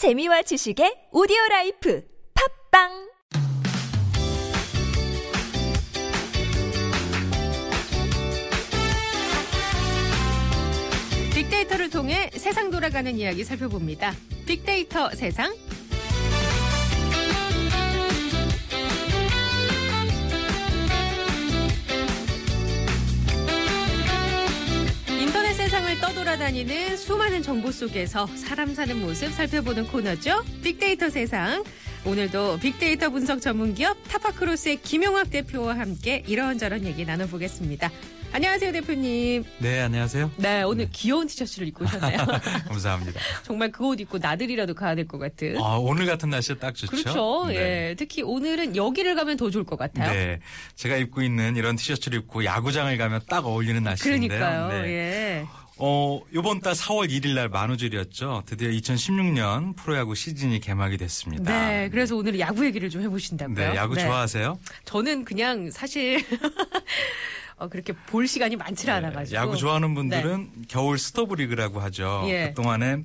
[0.00, 2.02] 재미와 지식의 오디오 life
[2.72, 3.10] 팟빵
[11.34, 14.14] 빅데이터를 통해 세상 돌아가는 이야기 살펴봅니다.
[14.46, 15.54] 빅데이터 세상.
[25.90, 30.44] 세상을 떠돌아다니는 수많은 정보 속에서 사람 사는 모습 살펴보는 코너죠.
[30.62, 31.64] 빅데이터 세상.
[32.04, 37.90] 오늘도 빅데이터 분석 전문 기업 타파크로스의 김용학 대표와 함께 이런저런 얘기 나눠보겠습니다.
[38.32, 39.42] 안녕하세요, 대표님.
[39.58, 40.30] 네, 안녕하세요.
[40.36, 42.18] 네, 오늘 귀여운 티셔츠를 입고 오셨네요.
[42.68, 43.20] 감사합니다.
[43.42, 45.56] 정말 그 옷 입고 나들이라도 가야 될 것 같은.
[45.58, 46.90] 아, 오늘 같은 날씨에 딱 좋죠.
[46.96, 47.44] 그렇죠.
[47.48, 47.54] 네.
[47.90, 47.94] 예.
[47.98, 50.12] 특히 오늘은 여기를 가면 더 좋을 것 같아요.
[50.12, 50.38] 네.
[50.76, 54.28] 제가 입고 있는 이런 티셔츠를 입고 야구장을 가면 딱 어울리는 날씨인데요.
[54.38, 54.82] 그러니까요.
[54.82, 54.88] 네.
[54.90, 55.46] 예.
[55.82, 58.42] 어, 요번 달 4월 1일 날 만우절이었죠.
[58.44, 61.50] 드디어 2016년 프로야구 시즌이 개막이 됐습니다.
[61.50, 61.88] 네.
[61.88, 63.56] 그래서 오늘 야구 얘기를 좀 해보신다고요.
[63.56, 64.58] 네, 야구 좋아하세요?
[64.84, 66.22] 저는 그냥 사실
[67.56, 69.34] 어, 그렇게 볼 시간이 많지 않아가지고.
[69.34, 72.24] 네, 야구 좋아하는 분들은 겨울 스토브 리그라고 하죠.
[72.28, 72.48] 예.
[72.48, 73.04] 그동안에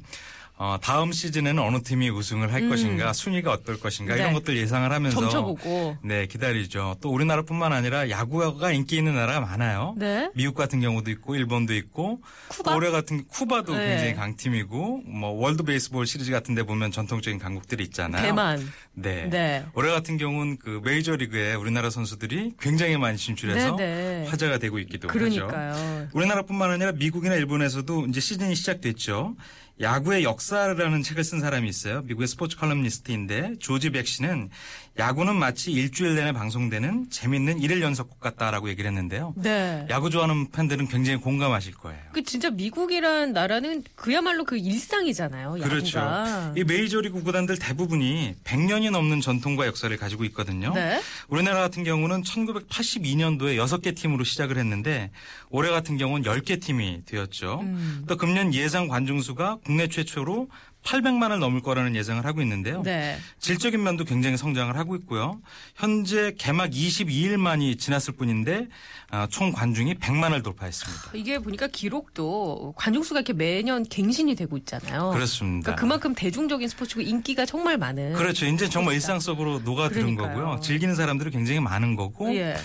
[0.58, 4.16] 어, 다음 시즌에는 어느 팀이 우승을 할 것인가, 순위가 어떨 것인가 음.
[4.16, 4.22] 네.
[4.22, 5.98] 이런 것들 예상을 하면서 점쳐보고.
[6.02, 6.96] 네, 기다리죠.
[7.02, 9.96] 또 우리나라뿐만 아니라 야구가 인기 있는 나라가 많아요.
[9.98, 10.30] 네.
[10.34, 12.74] 미국 같은 경우도 있고 일본도 있고 쿠바?
[12.74, 13.88] 올해 같은 쿠바도 네.
[13.90, 18.22] 굉장히 강팀이고 뭐 월드 베이스볼 시리즈 같은 데 보면 전통적인 강국들이 있잖아요.
[18.22, 18.66] 대만.
[18.94, 19.28] 네.
[19.30, 19.66] 네.
[19.74, 24.28] 올해 같은 경우는 그 메이저 리그에 우리나라 선수들이 굉장히 많이 진출해서 네, 네.
[24.30, 25.20] 화제가 되고 있기도 하죠.
[25.20, 26.08] 그러니까요.
[26.14, 29.36] 우리나라뿐만 아니라 미국이나 일본에서도 이제 시즌이 시작됐죠.
[29.82, 32.02] 야구의 역사라는 책을 쓴 사람이 있어요.
[32.04, 34.50] 미국의 스포츠 컬럼니스트인데 조지 백 씨는
[34.98, 39.34] 야구는 마치 일주일 내내 방송되는 재밌는 일일 연속극 같다라고 얘기를 했는데요.
[39.36, 39.86] 네.
[39.90, 42.02] 야구 좋아하는 팬들은 굉장히 공감하실 거예요.
[42.14, 45.58] 그 진짜 미국이란 나라는 그야말로 그 일상이잖아요.
[45.62, 46.00] 그렇죠.
[46.00, 46.54] 야구가.
[46.56, 50.74] 이 메이저리그 구단들 대부분이 100년이 넘는 전통과 역사를 가지고 있거든요.
[50.74, 51.02] 네.
[51.28, 55.12] 우리나라 같은 경우는 1982년도에 6개 팀으로 시작을 했는데
[55.50, 57.60] 올해 같은 경우는 10개 팀이 되었죠.
[57.64, 58.06] 음.
[58.08, 60.48] 또 금년 예상 관중 수가 국내 최초로
[60.86, 62.84] 800만을 넘을 거라는 예상을 하고 있는데요.
[62.84, 63.18] 네.
[63.40, 65.42] 질적인 면도 굉장히 성장을 하고 있고요.
[65.76, 68.68] 현재 개막 22일 만이 지났을 뿐인데
[69.10, 71.12] 아, 총 관중이 100만을 돌파했습니다.
[71.16, 75.10] 이게 보니까 기록도 관중 수가 이렇게 매년 갱신이 되고 있잖아요.
[75.12, 75.66] 그렇습니다.
[75.66, 78.14] 그러니까 그만큼 대중적인 스포츠고 인기가 정말 많은.
[78.14, 78.46] 그렇죠.
[78.46, 80.46] 이제 정말 일상 속으로 녹아드는 그러니까요.
[80.46, 80.60] 거고요.
[80.62, 82.56] 즐기는 사람들이 굉장히 많은 거고 예.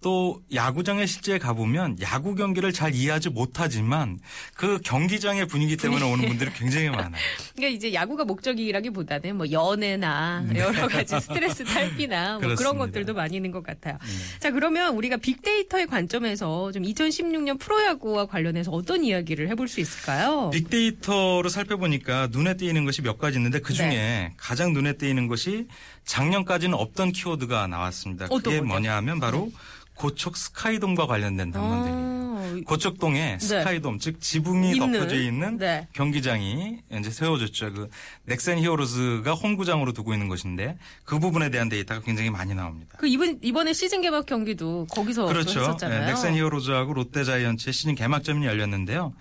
[0.00, 4.20] 또 야구장에 실제 가보면 야구 경기를 잘 이해하지 못하지만
[4.54, 7.20] 그 경기장의 분위기 때문에 오는 분들이 굉장히 많아요.
[7.56, 12.78] 그러니까 이제 야구가 목적이라기보다는 뭐 연애나 여러 가지 스트레스 탈피나 뭐 그런.
[12.78, 13.98] 것들도 많이 있는 것 같아요.
[14.38, 20.50] 자 그러면 우리가 빅데이터의 관점에서 좀 2016년 프로야구와 관련해서 어떤 이야기를 해볼 수 있을까요?
[20.50, 24.32] 빅데이터로 살펴보니까 눈에 띄는 것이 몇 가지 있는데 그 중에 네.
[24.36, 25.66] 가장 눈에 띄는 것이
[26.08, 28.24] 작년까지는 없던 키워드가 나왔습니다.
[28.26, 28.66] 어떤 그게 거죠?
[28.66, 29.52] 뭐냐 하면 바로
[29.94, 32.18] 고척 스카이돔과 관련된 단문들이에요.
[32.38, 35.86] 아, 고척동에 스카이돔 즉 지붕이 있는, 덮여져 있는 네.
[35.92, 37.72] 경기장이 이제 세워졌죠.
[37.74, 37.90] 그
[38.24, 42.96] 넥센 히어로즈가 홈구장으로 두고 있는 것인데 그 부분에 대한 데이터가 굉장히 많이 나옵니다.
[42.96, 45.60] 그 이번 이번에 시즌 개막 경기도 거기서 또 그렇죠.
[45.60, 46.00] 했었잖아요.
[46.00, 49.12] 네, 넥센 히어로즈하고 롯데 자이언츠의 시즌 개막전이 열렸는데요.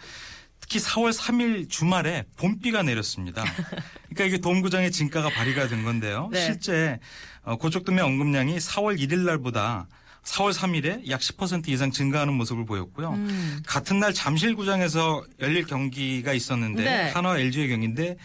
[0.68, 3.44] 특히 4월 3일 주말에 봄비가 내렸습니다.
[4.10, 6.30] 그러니까 이게 돔구장의 진가가 발휘가 된 건데요.
[6.32, 6.46] 네.
[6.46, 7.00] 실제
[7.44, 9.88] 어, 고척돔의 언급량이 4월 1일 날보다
[10.26, 13.12] 4월 3일에 약 10% 이상 증가하는 모습을 보였고요.
[13.14, 13.62] 음.
[13.66, 17.10] 같은 날 잠실구장에서 열릴 경기가 있었는데 네.
[17.12, 18.18] 한화 LG의 경기인데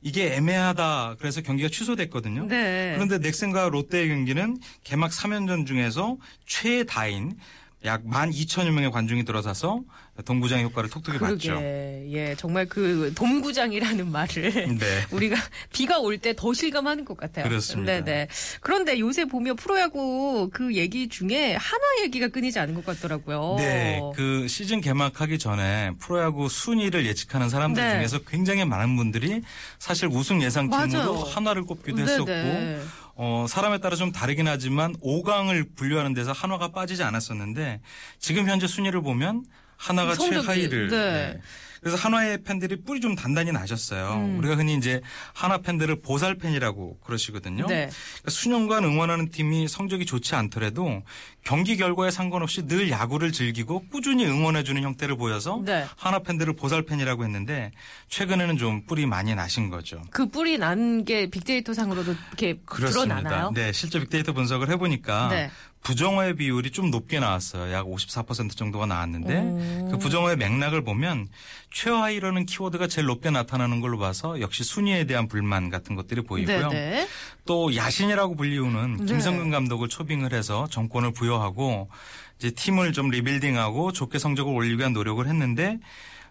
[0.00, 2.46] 이게 애매하다 그래서 경기가 취소됐거든요.
[2.46, 2.92] 네.
[2.94, 7.36] 그런데 넥센과 롯데의 경기는 개막 3연전 중에서 최다인
[7.84, 9.80] 약 12,000여 명의 관중이 들어서서
[10.26, 11.58] 동구장 효과를 톡톡히 그러게 봤죠.
[11.62, 14.86] 예 정말 그 돔구장이라는 말을 네.
[15.10, 15.36] 우리가
[15.72, 17.48] 비가 올 때 더 실감하는 것 같아요.
[17.48, 18.04] 그렇습니다.
[18.04, 18.28] 네네.
[18.60, 23.54] 그런데 요새 보면 프로야구 그 얘기 중에 하나 얘기가 끊이지 않은 것 같더라고요.
[23.56, 27.92] 네, 그 시즌 개막하기 전에 프로야구 순위를 예측하는 사람들 네.
[27.94, 29.40] 중에서 굉장히 많은 분들이
[29.78, 31.24] 사실 우승 예상팀으로 맞아요.
[31.24, 32.12] 한화를 꼽기도 네네.
[32.12, 37.80] 했었고 어, 사람에 따라 좀 다르긴 하지만 5강을 분류하는 데서 한화가 빠지지 않았었는데
[38.18, 39.44] 지금 현재 순위를 보면
[39.76, 40.96] 한화가 성적이, 최하위를 네.
[41.34, 41.40] 네.
[41.80, 44.14] 그래서 한화의 팬들이 뿔이 좀 단단히 나셨어요.
[44.14, 44.38] 음.
[44.38, 45.00] 우리가 흔히 이제
[45.32, 47.66] 한화 팬들을 보살 팬이라고 그러시거든요.
[47.66, 47.88] 네.
[47.88, 51.02] 그러니까 수년간 응원하는 팀이 성적이 좋지 않더라도
[51.42, 55.86] 경기 결과에 상관없이 늘 야구를 즐기고 꾸준히 응원해주는 형태를 보여서 네.
[55.96, 57.70] 한화 팬들을 보살 팬이라고 했는데
[58.08, 60.02] 최근에는 좀 뿔이 많이 나신 거죠.
[60.10, 63.16] 그 뿔이 난게 빅데이터 상으로도 이렇게 그렇습니다.
[63.16, 63.52] 드러나나요?
[63.54, 65.50] 네, 실제 빅데이터 분석을 해보니까 네.
[65.82, 67.72] 부정어의 비율이 좀 높게 나왔어요.
[67.72, 71.28] 약 54% 정도가 나왔는데 그 부정어의 맥락을 보면
[71.72, 76.68] 최하위라는 키워드가 제일 높게 나타나는 걸로 봐서 역시 순위에 대한 불만 같은 것들이 보이고요.
[76.68, 77.08] 네네.
[77.46, 79.04] 또 야신이라고 불리우는 네.
[79.06, 81.88] 김성근 감독을 초빙을 해서 정권을 부여하고
[82.38, 85.78] 이제 팀을 좀 리빌딩하고 좋게 성적을 올리기 위한 노력을 했는데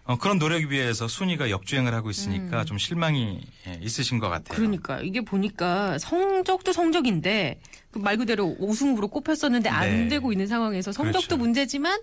[0.04, 4.54] 어, 그런 노력에 비해서 순위가 역주행을 하고 있으니까 좀 실망이 예, 있으신 것 같아요.
[4.54, 4.56] 음.
[4.56, 10.08] 그러니까 이게 보니까 성적도 성적인데 그말 그대로 5승 후보로 꼽혔었는데 안 네.
[10.08, 11.36] 되고 있는 상황에서 성적도 그렇죠.
[11.36, 11.98] 문제지만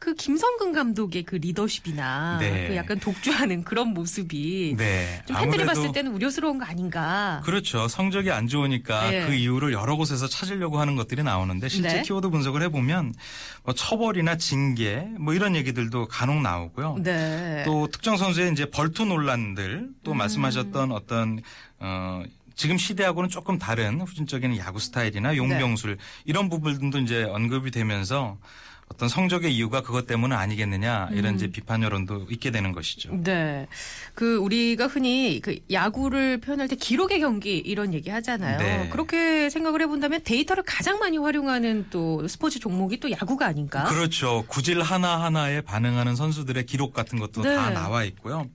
[0.00, 2.68] 그 김성근 감독의 그 리더십이나 네.
[2.68, 5.22] 그 약간 독주하는 그런 모습이 네.
[5.26, 7.40] 좀 팬들이 봤을 때는 우려스러운 거 아닌가.
[7.44, 7.86] 그렇죠.
[7.86, 9.26] 성적이 안 좋으니까 네.
[9.26, 12.02] 그 이유를 여러 곳에서 찾으려고 하는 것들이 나오는데 실제 네.
[12.02, 13.14] 키워드 분석을 해보면
[13.62, 16.96] 뭐 처벌이나 징계 뭐 이런 얘기들도 간혹 나오고요.
[17.04, 17.62] 네.
[17.64, 20.16] 또 특정 선수의 이제 벌투 논란들 또 음.
[20.16, 21.40] 말씀하셨던 어떤
[21.78, 22.24] 어
[22.58, 28.36] 지금 시대하고는 조금 다른 후진적인 야구 스타일이나 용병술 이런 부분도 이제 언급이 되면서
[28.90, 31.36] 어떤 성적의 이유가 그것 때문은 아니겠느냐 이런 음.
[31.36, 33.10] 이제 비판 여론도 있게 되는 것이죠.
[33.22, 33.68] 네.
[34.14, 38.58] 그 우리가 흔히 그 야구를 표현할 때 기록의 경기 이런 얘기 하잖아요.
[38.58, 38.88] 네.
[38.90, 43.84] 그렇게 생각을 해본다면 데이터를 가장 많이 활용하는 또 스포츠 종목이 또 야구가 아닌가?
[43.84, 44.44] 그렇죠.
[44.48, 47.54] 구질 하나하나에 반응하는 선수들의 기록 같은 것도 네.
[47.54, 48.48] 다 나와 있고요.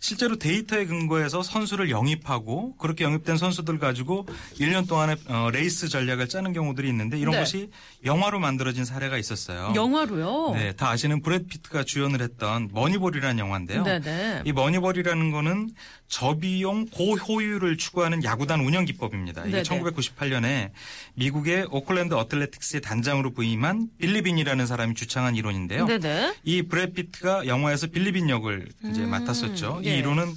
[0.00, 4.26] 실제로 데이터에 근거해서 선수를 영입하고 그렇게 영입된 선수들 가지고
[4.60, 7.38] 1년 동안의 어, 레이스 전략을 짜는 경우들이 있는데 이런 네.
[7.40, 7.70] 것이
[8.04, 9.72] 영화로 만들어진 사례가 있었어요.
[9.76, 10.52] 영화로요.
[10.54, 13.84] 네, 다 아시는 브래드 피트가 주연을 했던 머니볼이라는 영화인데요.
[13.84, 14.42] 네네.
[14.44, 15.70] 이 머니볼이라는 거는
[16.08, 19.42] 저비용 고효율을 추구하는 야구단 운영 기법입니다.
[19.42, 19.62] 이게 네네.
[19.62, 20.70] 1998년에
[21.14, 25.86] 미국의 오클랜드 애슬레틱스의 단장으로 부임한 빌리빈이라는 사람이 주창한 이론인데요.
[25.86, 26.34] 네네.
[26.44, 29.82] 이 브래드 피트가 영화에서 빌리빈 역을 이제 맡았었죠.
[29.84, 29.94] 예.
[29.94, 30.34] 이 이론은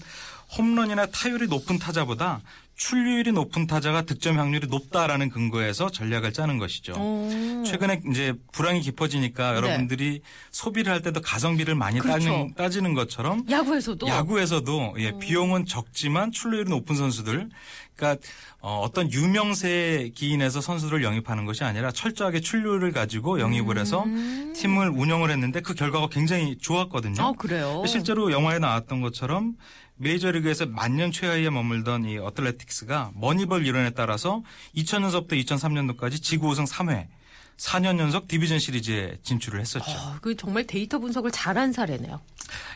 [0.58, 2.42] 홈런이나 타율이 높은 타자보다
[2.80, 6.94] 출루율이 높은 타자가 득점 확률이 높다라는 근거에서 전략을 짜는 것이죠.
[6.94, 7.64] 오.
[7.66, 12.02] 최근에 이제 불황이 깊어지니까 여러분들이 소비를 할 때도 가성비를 많이 네.
[12.02, 12.18] 그렇죠.
[12.18, 17.50] 따지는, 따지는 것처럼 야구에서도 야구에서도 예, 비용은 적지만 출루율이 높은 선수들
[17.98, 18.26] 그러니까
[18.62, 24.06] 어, 어떤 유명세 기인해서 선수를 영입하는 것이 아니라 철저하게 출루율을 가지고 영입을 해서
[24.56, 27.22] 팀을 운영을 했는데 그 결과가 굉장히 좋았거든요.
[27.22, 27.84] 아 그래요.
[27.86, 29.56] 실제로 영화에 나왔던 것처럼
[30.00, 34.44] 메이저리그에서 만년 최하위에 머물던 이 애슬레틱스가 머니볼 이론에 따라서
[34.76, 37.08] 2000년서부터 2003년도까지 지구 우승 3회,
[37.60, 39.92] 4년 연속 디비전 시리즈에 진출을 했었죠.
[39.92, 42.22] 어, 그 정말 데이터 분석을 잘한 사례네요.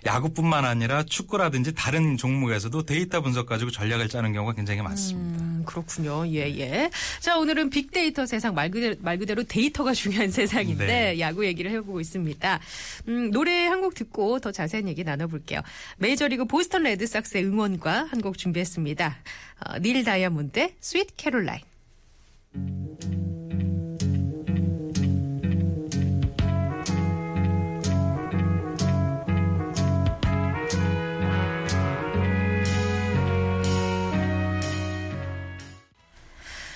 [0.05, 5.41] 야구뿐만 아니라 축구라든지 다른 종목에서도 데이터 분석 가지고 전략을 짜는 경우가 굉장히 많습니다.
[5.43, 6.27] 음, 그렇군요.
[6.27, 6.91] 예, 예.
[7.21, 11.19] 자, 오늘은 빅데이터 세상 말 그대로, 말 그대로 데이터가 중요한 세상인데 네.
[11.19, 12.59] 야구 얘기를 해보고 있습니다.
[13.07, 15.61] 음, 노래 한 곡 듣고 더 자세한 얘기 나눠볼게요.
[15.97, 19.17] 메이저리그 보스턴 레드삭스의 응원가 한 곡 준비했습니다.
[19.65, 21.61] 어, 닐 다이아몬드의 스윗 캐롤라인.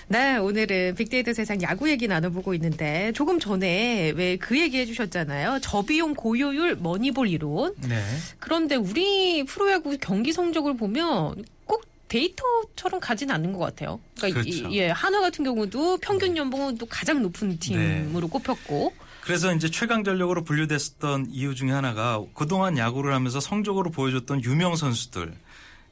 [0.10, 5.60] 네, 오늘은 빅데이터 세상 야구 얘기 나눠보고 있는데 조금 전에 왜 그 얘기 해주셨잖아요.
[5.62, 7.76] 저비용 고효율 머니볼 이론.
[7.88, 8.02] 네.
[8.40, 14.00] 그런데 우리 프로야구 경기 성적을 보면 꼭 데이터처럼 가진 않는 것 같아요.
[14.18, 14.70] 그러니까 그렇죠.
[14.70, 18.94] 이- 예, 한화 같은 경우도 평균 연봉은 또 가장 높은 팀으로 꼽혔고.
[19.22, 25.34] 그래서 이제 최강 전력으로 분류됐었던 이유 중에 하나가 그동안 야구를 하면서 성적으로 보여줬던 유명 선수들.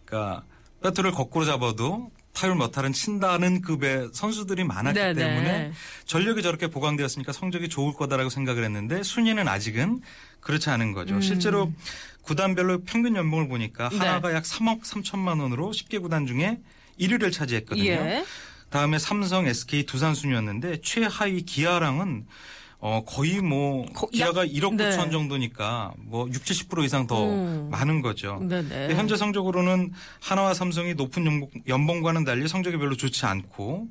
[0.06, 0.44] 그러니까
[0.83, 5.13] 배트를 거꾸로 잡아도 타율 몇 타는 친다는 급의 선수들이 많았기 네네.
[5.13, 5.71] 때문에
[6.05, 10.01] 전력이 저렇게 보강되었으니까 성적이 좋을 거다라고 생각을 했는데 순위는 아직은
[10.41, 11.19] 그렇지 않은 거죠.
[11.21, 11.71] 실제로
[12.21, 14.00] 구단별로 평균 연봉을 보니까 음.
[14.00, 14.05] 네.
[14.05, 16.60] 하나가 약 3억 3천만 원으로 10개 구단 중에
[17.00, 17.86] 1위를 차지했거든요.
[17.86, 18.25] 예.
[18.69, 22.25] 다음에 삼성, SK, 두산 순이었는데 최하위 기아랑은
[22.88, 24.92] 어 거의 뭐 거- 기아가 약- 1억 네.
[24.92, 27.68] 9천 정도니까 뭐 6, 70% 이상 더 음.
[27.72, 28.38] 많은 거죠.
[28.42, 28.62] 네네.
[28.70, 33.88] 근데 현재 성적으로는 하나와 삼성이 높은 연봉, 연봉과는 달리 성적이 별로 좋지 않고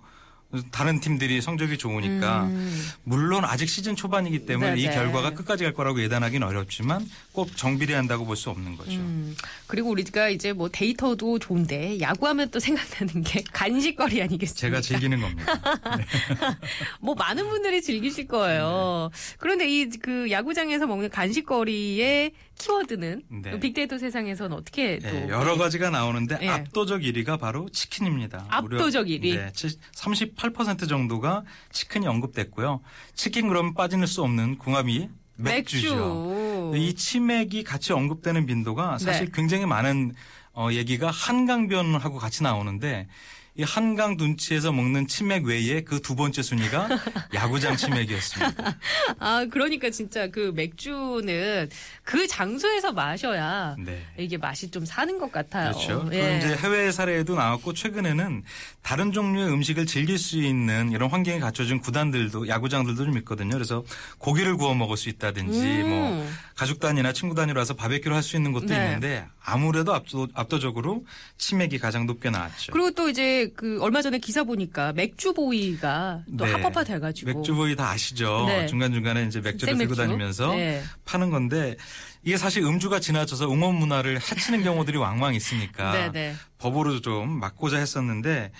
[0.70, 2.82] 다른 팀들이 성적이 좋으니까 음.
[3.04, 4.80] 물론 아직 시즌 초반이기 때문에 네네.
[4.80, 8.92] 이 결과가 끝까지 갈 거라고 예단하기는 어렵지만 꼭 정비례한다고 볼 수 없는 거죠.
[8.92, 9.36] 음.
[9.68, 14.60] 그리고 우리가 이제 뭐 데이터도 좋은데 야구하면 또 생각나는 게 간식거리 아니겠습니까?
[14.60, 15.52] 제가 즐기는 겁니다.
[17.00, 19.10] 뭐 많은 분들이 즐기실 거예요.
[19.12, 19.36] 네.
[19.38, 23.60] 그런데 이 그 야구장에서 먹는 간식거리의 키워드는 네.
[23.60, 26.48] 빅데이터 세상에서는 어떻게 또 네, 여러 가지가 나오는데 네.
[26.48, 28.44] 압도적 1위가 바로 치킨입니다.
[28.48, 29.52] 압도적 1위.
[29.92, 32.80] 38 8% 정도가 치킨이 언급됐고요.
[33.14, 35.96] 치킨 그럼 빠지는 수 없는 궁합이 맥주죠.
[35.96, 36.72] 맥주.
[36.76, 39.32] 이 치맥이 같이 언급되는 빈도가 사실 네.
[39.34, 40.14] 굉장히 많은
[40.52, 43.08] 어, 얘기가 한강변하고 같이 나오는데
[43.56, 46.88] 이 한강 둔치에서 먹는 치맥 외에 그 두 번째 순위가
[47.32, 48.76] 야구장 치맥이었습니다.
[49.20, 51.70] 아, 그러니까 진짜 그 맥주는
[52.02, 54.04] 그 장소에서 마셔야 네.
[54.18, 55.70] 이게 맛이 좀 사는 것 같아요.
[55.70, 56.08] 그렇죠.
[56.12, 56.40] 예.
[56.40, 58.42] 그 이제 해외 사례에도 나왔고 최근에는
[58.82, 63.52] 다른 종류의 음식을 즐길 수 있는 이런 환경이 갖춰진 구단들도 야구장들도 좀 있거든요.
[63.52, 63.84] 그래서
[64.18, 65.88] 고기를 구워 먹을 수 있다든지 음.
[65.88, 68.76] 뭐 가족 단위나 친구 단위로 와서 바베큐를 할 수 있는 곳도 네.
[68.76, 71.04] 있는데 아무래도 압도, 압도적으로
[71.36, 72.72] 치맥이 가장 높게 나왔죠.
[72.72, 76.52] 그리고 또 이제 그 얼마 전에 기사 보니까 맥주보이가 또 네.
[76.52, 78.44] 합법화 돼가지고 맥주보이 다 아시죠?
[78.46, 78.66] 네.
[78.66, 79.94] 중간 중간에 이제 맥주를 들고.
[79.94, 80.82] 다니면서 네.
[81.04, 81.76] 파는 건데
[82.22, 86.34] 이게 사실 음주가 지나쳐서 응원 문화를 해치는 경우들이 왕왕 있으니까 네네.
[86.58, 88.50] 법으로 좀 막고자 했었는데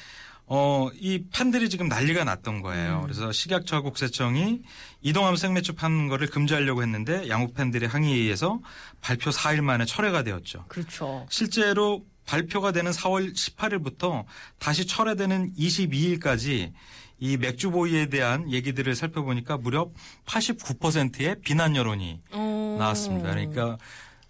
[0.46, 2.98] 어, 이 판들이 지금 난리가 났던 거예요.
[2.98, 3.02] 음.
[3.02, 4.60] 그래서 식약처와 국세청이
[5.00, 8.60] 이동하면 생맥주 파는 거를 금지하려고 했는데 양국 팬들의 항의에 의해서
[9.00, 10.66] 발표 4일 만에 철회가 되었죠.
[10.68, 11.26] 그렇죠.
[11.30, 14.24] 실제로 발표가 되는 4월 18일부터
[14.58, 16.72] 다시 철회되는 22일까지
[17.20, 19.90] 이 맥주 보이에 대한 얘기들을 살펴보니까 무려
[20.26, 22.76] 89%의 비난 여론이 어.
[22.78, 23.30] 나왔습니다.
[23.30, 23.78] 그러니까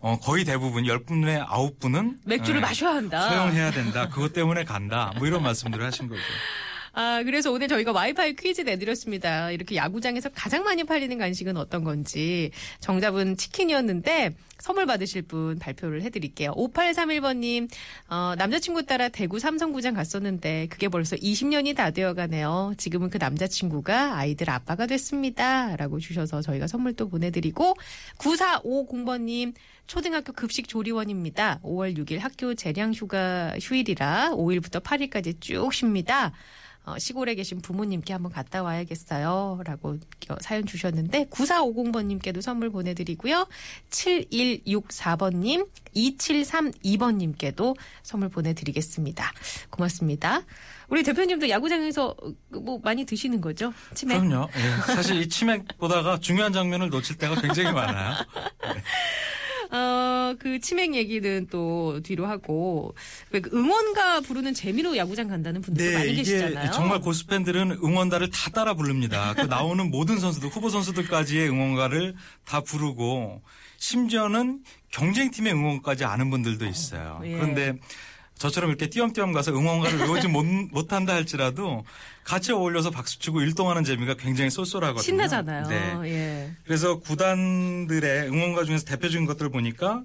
[0.04, 3.26] 어, 거의 대부분 10분의 9분은 맥주를 마셔야 한다.
[3.30, 4.06] 소용해야 된다.
[4.12, 5.14] 그것 때문에 간다.
[5.16, 6.20] 뭐 이런 말씀들을 하신 거죠.
[6.92, 9.50] 아, 그래서 오늘 저희가 와이파이 퀴즈 내드렸습니다.
[9.50, 12.50] 이렇게 야구장에서 가장 많이 팔리는 간식은 어떤 건지.
[12.80, 16.52] 정답은 치킨이었는데 선물 받으실 분 발표를 해드릴게요.
[16.52, 17.68] 5831번님,
[18.08, 22.74] 어, 남자친구 따라 대구 삼성구장 갔었는데 그게 벌써 20년이 다 되어 가네요.
[22.76, 25.76] 지금은 그 남자친구가 아이들 아빠가 됐습니다.
[25.76, 27.74] 라고 주셔서 저희가 선물 또 보내드리고
[28.18, 29.54] 9450번님,
[29.86, 31.60] 초등학교 급식 조리원입니다.
[31.62, 36.32] 5월 6일 학교 재량 휴가 휴일이라 5일부터 8일까지 쭉 쉽니다.
[36.86, 39.62] 어, 시골에 계신 부모님께 한번 갔다 와야겠어요.
[39.64, 39.96] 라고
[40.40, 43.46] 사연 주셨는데, 9450번님께도 선물 보내드리고요.
[44.66, 49.32] 7164번님, 2732번님께도 선물 보내드리겠습니다.
[49.70, 50.42] 고맙습니다.
[50.88, 52.14] 우리 대표님도 야구장에서
[52.50, 53.72] 뭐 많이 드시는 거죠?
[53.94, 54.20] 치맥?
[54.20, 54.48] 그럼요.
[54.54, 54.92] 예.
[54.94, 58.14] 사실 이 치맥 보다가 중요한 장면을 놓칠 때가 굉장히 많아요.
[59.74, 62.94] 어, 그 치맥 얘기는 또 뒤로 하고,
[63.30, 66.70] 왜그 응원가 부르는 재미로 야구장 간다는 분들도 많이 네, 이게 계시잖아요.
[66.70, 69.34] 정말 고수 팬들은 응원가를 다 따라 부릅니다.
[69.34, 72.14] 그 나오는 모든 선수들, 후보 선수들까지의 응원가를
[72.44, 73.42] 다 부르고
[73.78, 77.20] 심지어는 경쟁팀의 응원까지 아는 분들도 있어요.
[77.24, 77.32] 예.
[77.32, 77.74] 그런데
[78.38, 81.84] 저처럼 이렇게 띄엄띄엄 가서 응원가를 외우지 못, 못한다 할지라도
[82.24, 85.02] 같이 어울려서 박수치고 일동하는 재미가 굉장히 쏠쏠하거든요.
[85.02, 85.68] 신나잖아요.
[85.68, 86.10] 네.
[86.10, 86.52] 예.
[86.64, 90.02] 그래서 구단들의 응원가 중에서 대표적인 것들을 보니까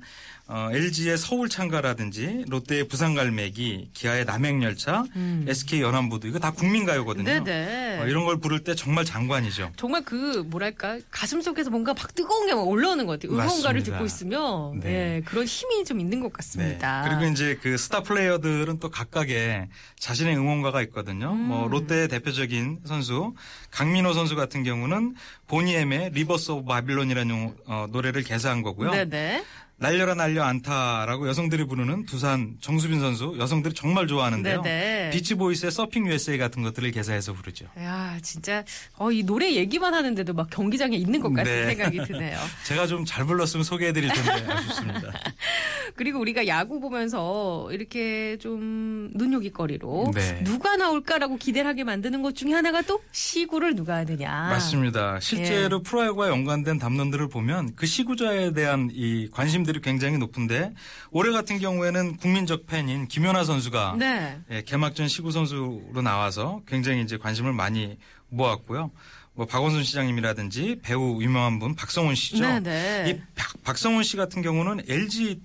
[0.51, 5.03] 어, LG의 서울 창가라든지 롯데의 부산 갈매기, 기아의 남행 열차,
[5.47, 7.29] SK 연안부두 이거 다 국민 가요거든요.
[7.29, 7.43] 음.
[7.43, 7.99] 네네.
[8.01, 9.73] 어, 이런 걸 부를 때 정말 장관이죠.
[9.75, 13.37] 정말 그 뭐랄까 가슴 속에서 뭔가 막 뜨거운 게 막 올라오는 것 같아요.
[13.37, 13.83] 응원가를.
[13.83, 14.89] 듣고 있으면 네.
[15.17, 16.33] 예, 그런 힘이 좀 있는 것 네.
[16.33, 17.05] 같습니다.
[17.07, 19.67] 그리고 이제 그 스타 플레이어들은 또 각각의
[19.99, 21.31] 자신의 응원가가 있거든요.
[21.31, 21.37] 음.
[21.47, 23.35] 뭐 롯데의 대표적인 선수
[23.69, 25.15] 강민호 선수 같은 경우는
[25.47, 28.89] 보니엠의 리버스 오브 바빌론이라는 어, 노래를 개사한 거고요.
[28.91, 29.43] 네네.
[29.79, 34.61] 날려라 날려 안타라고 여성들이 부르는 두산 정수빈 선수 여성들이 정말 좋아하는데요.
[34.61, 35.09] 네네.
[35.11, 37.65] 비치보이스의 서핑 USA 같은 것들을 개사해서 부르죠.
[37.79, 38.63] 야 진짜
[38.97, 41.65] 어, 이 노래 얘기만 하는데도 막 경기장에 있는 것 같은 네.
[41.67, 42.37] 생각이 드네요.
[42.65, 45.11] 제가 좀 잘 불렀으면 소개해드릴 텐데 아쉽습니다.
[45.95, 50.43] 그리고 우리가 야구 보면서 이렇게 좀 눈요깃거리로 네.
[50.43, 54.29] 누가 나올까라고 기대를 하게 만드는 것 중에 하나가 또 시구를 누가 하느냐.
[54.49, 55.19] 맞습니다.
[55.21, 55.83] 실제로 예.
[55.83, 60.73] 프로야구와 연관된 담론들을 보면 그 시구자에 대한 이 관심 들이 굉장히 높은데
[61.11, 64.39] 올해 같은 경우에는 국민적 팬인 김연아 선수가 네.
[64.49, 67.97] 예, 개막전 시구 선수로 나와서 굉장히 이제 관심을 많이
[68.29, 68.89] 모았고요.
[69.33, 72.41] 뭐 박원순 시장님이라든지 배우 유명한 분 박성훈 씨죠.
[72.43, 73.09] 네네.
[73.11, 75.39] 이 박, 박성훈 씨 같은 경우는 LG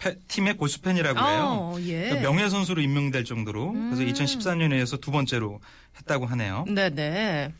[0.00, 1.44] 패- 팀의 고수 팬이라고 해요.
[1.72, 2.10] 어, 예.
[2.12, 2.22] 음.
[2.22, 5.60] 명예 선수로 임명될 정도로 그래서 2014년에 이어서 두 번째로
[5.98, 6.64] 했다고 하네요.
[6.68, 7.52] 네네.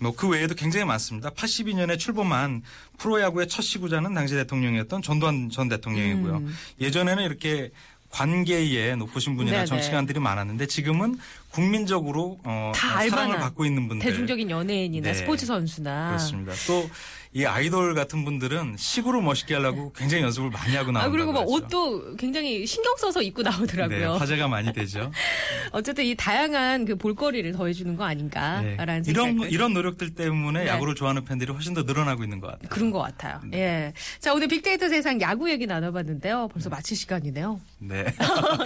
[0.00, 1.30] 뭐 그 외에도 굉장히 많습니다.
[1.30, 2.62] 82년에 출범한
[2.98, 6.36] 프로야구의 첫 시구자는 당시 대통령이었던 전두환 전 대통령이고요.
[6.38, 6.54] 음.
[6.80, 7.70] 예전에는 이렇게
[8.10, 9.66] 관계에 높으신 분이나 네네.
[9.66, 11.16] 정치관들이 많았는데 지금은
[11.50, 15.14] 국민적으로 어, 다 사랑을 알만한 받고 있는 분들 대중적인 연예인이나 네.
[15.14, 16.52] 스포츠 선수나 그렇습니다.
[16.66, 16.90] 또
[17.32, 21.48] 이 아이돌 같은 분들은 시구로 멋있게 하려고 굉장히 연습을 많이 하고 나온다고 아 그리고 막.
[21.48, 24.14] 옷도 굉장히 신경 써서 입고 네, 나오더라고요.
[24.14, 25.12] 화제가 많이 되죠.
[25.70, 28.10] 어쨌든 이 다양한 그 볼거리를 더해주는 거 네.
[28.10, 30.68] 아닌가라는 이런 생각을 이런 노력들 때문에 네.
[30.70, 32.68] 야구를 좋아하는 팬들이 훨씬 더 늘어나고 있는 것 같아요.
[32.68, 33.40] 그런 것 같아요.
[33.44, 33.58] 네.
[33.60, 33.92] 예.
[34.18, 36.48] 자 오늘 빅데이터 세상 야구 얘기 나눠봤는데요.
[36.52, 37.60] 벌써 마칠 시간이네요.
[37.78, 38.06] 네.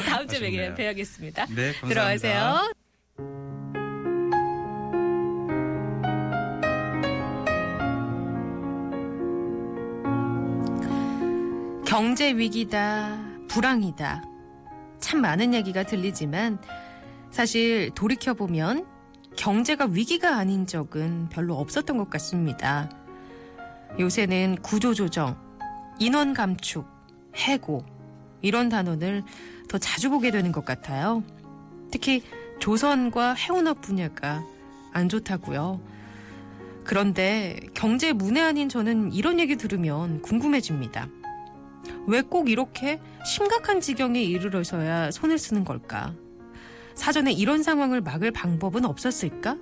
[0.09, 0.71] 다음 주에 아쉽네요.
[0.71, 1.47] 뵈- 뵈야겠습니다.
[1.51, 1.89] 네, 감사합니다.
[1.89, 3.84] 들어가세요.
[11.95, 14.25] 경제 위기다, 불황이다.
[14.99, 16.59] 참 많은 얘기가 들리지만
[17.31, 18.85] 사실 돌이켜보면
[19.37, 22.91] 경제가 위기가 아닌 적은 별로 없었던 것 같습니다.
[24.01, 25.37] 요새는 구조조정,
[26.01, 26.85] 인원 감축,
[27.37, 27.85] 해고,
[28.43, 29.23] 이런 단어를
[29.69, 31.23] 더 자주 보게 되는 것 같아요.
[31.93, 32.25] 특히
[32.59, 34.43] 조선과 해운업 분야가
[34.93, 35.81] 안 좋다고요.
[36.83, 41.07] 그런데 경제 문외한인 저는 이런 얘기 들으면 궁금해집니다.
[42.07, 46.15] 왜 꼭 이렇게 심각한 지경에 이르러서야 손을 쓰는 걸까?
[46.95, 49.57] 사전에 이런 상황을 막을 방법은 없었을까?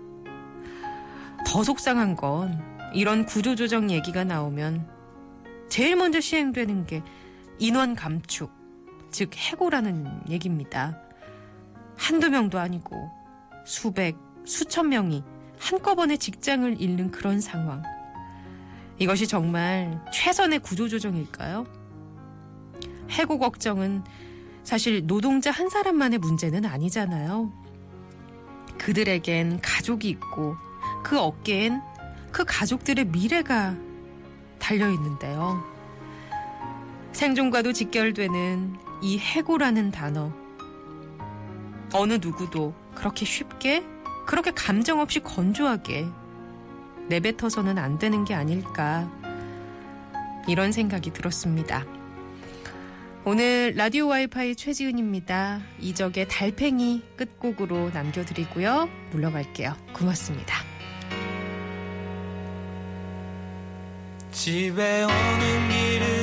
[1.47, 2.61] 더 속상한 건
[2.95, 4.89] 이런 구조조정 얘기가 나오면
[5.69, 7.03] 제일 먼저 시행되는 게
[7.59, 8.53] 인원 감축,
[9.11, 10.99] 즉 해고라는 얘기입니다.
[11.97, 13.11] 한두 명도 아니고
[13.65, 15.23] 수백, 수천 명이
[15.59, 17.83] 한꺼번에 직장을 잃는 그런 상황.
[18.99, 21.82] 이것이 정말 최선의 구조조정일까요?
[23.13, 24.03] 해고 걱정은
[24.65, 27.53] 사실 노동자 한 사람만의 문제는 아니잖아요.
[28.79, 30.57] 그들에겐 가족이 있고
[31.05, 31.81] 그 어깨엔
[32.31, 33.77] 그 가족들의 미래가
[34.59, 35.63] 달려 있는데요.
[37.13, 40.33] 생존과도 직결되는 이 해고라는 단어.
[41.93, 43.85] 어느 누구도 그렇게 쉽게,
[44.27, 46.07] 그렇게 감정 없이 건조하게
[47.09, 49.11] 내뱉어서는 안 되는 게 아닐까.
[50.49, 51.85] 이런 생각이 들었습니다.
[53.25, 55.61] 오늘 라디오 와이파이 최지은입니다.
[55.79, 58.89] 이적의 달팽이 끝곡으로 남겨드리고요.
[59.13, 59.77] 물러갈게요.
[59.93, 60.57] 고맙습니다.
[64.33, 66.22] 집에 오는 길은